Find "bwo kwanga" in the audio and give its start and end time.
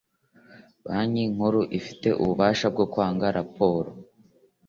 2.73-3.25